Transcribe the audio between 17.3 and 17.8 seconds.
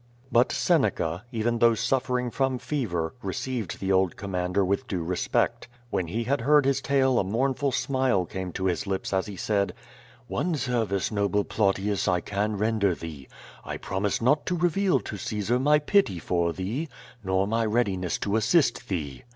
my